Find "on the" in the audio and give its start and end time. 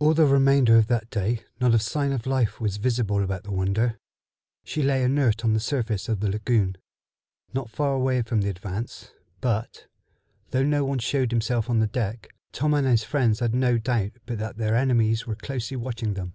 5.46-5.60, 11.70-11.86